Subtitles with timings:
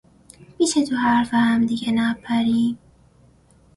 [0.59, 2.77] میشه تو حرف همدیگه نپریم؟